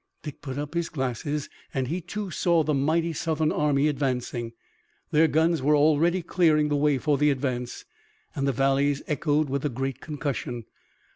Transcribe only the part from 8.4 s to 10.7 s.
the valleys echoed with the great concussion.